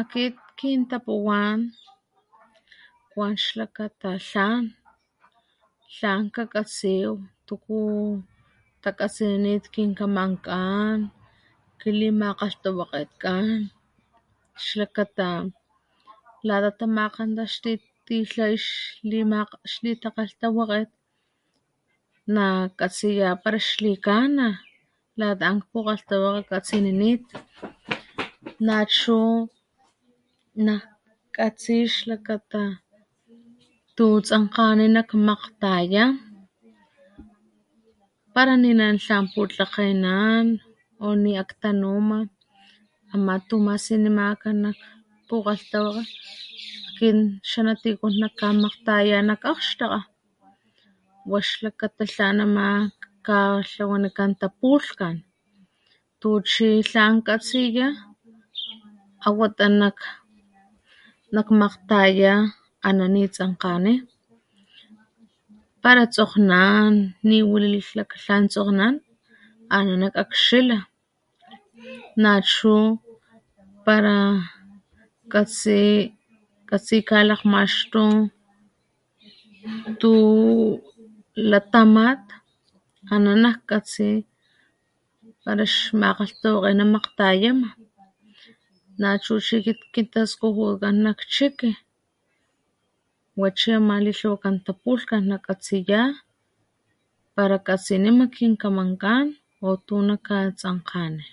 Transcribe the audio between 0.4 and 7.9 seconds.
kintapuwan kwan xlakata tlan tlan kakatsiw tuku